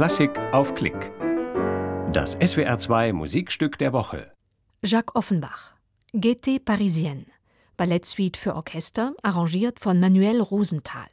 [0.00, 1.12] Klassik auf Klick.
[2.10, 4.32] Das SWR2 Musikstück der Woche.
[4.82, 5.74] Jacques Offenbach.
[6.14, 7.26] Gaieté Parisienne.
[7.76, 11.04] Ballettsuite für Orchester, arrangiert von Manuel Rosenthal.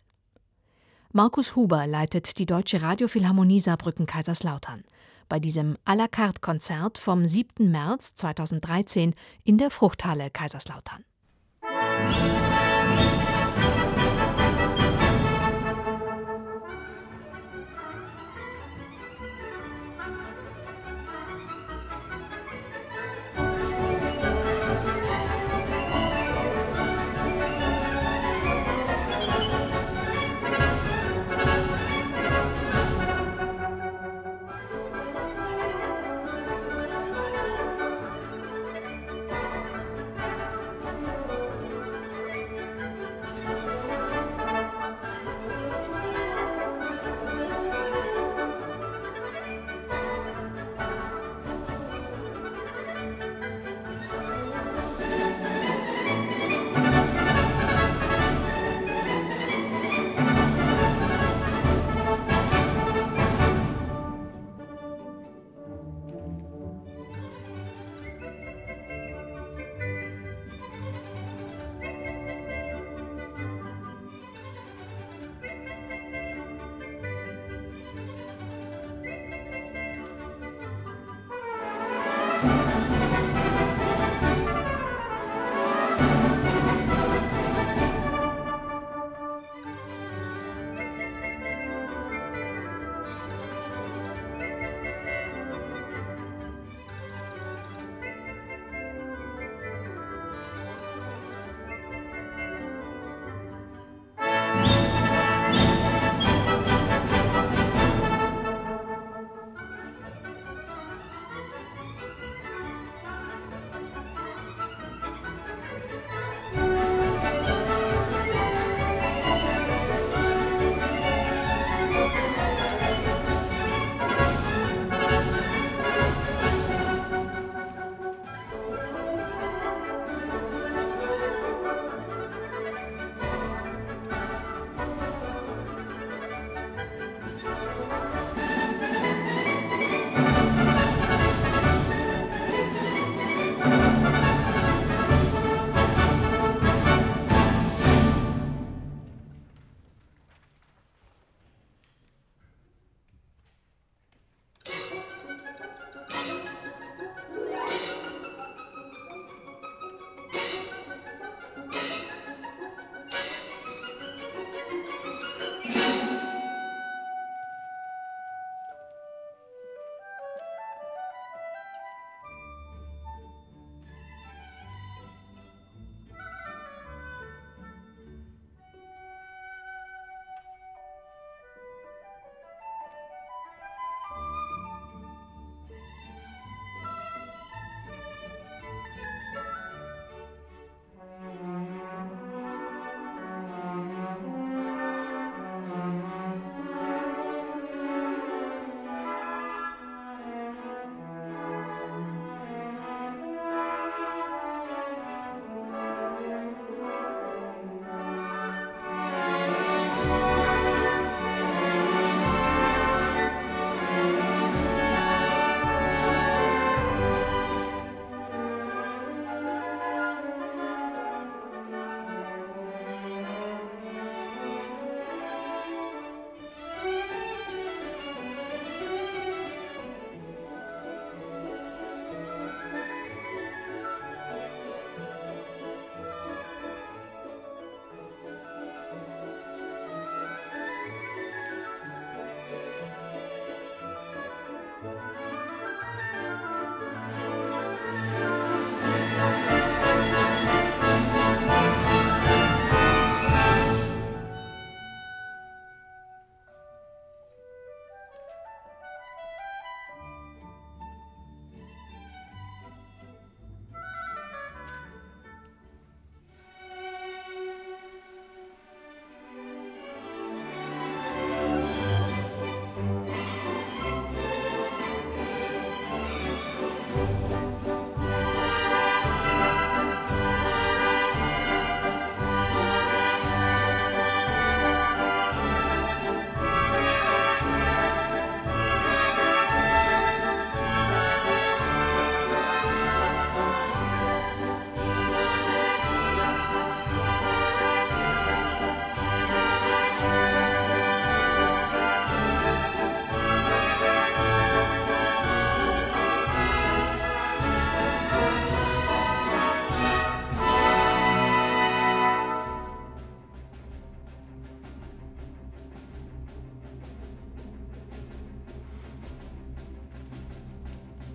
[1.12, 4.86] Markus Huber leitet die Deutsche Radiophilharmonie Saarbrücken-Kaiserslautern
[5.28, 7.70] bei diesem à la carte Konzert vom 7.
[7.70, 11.04] März 2013 in der Fruchthalle Kaiserslautern.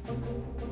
[0.05, 0.72] Música